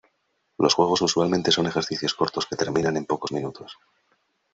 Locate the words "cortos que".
2.15-2.55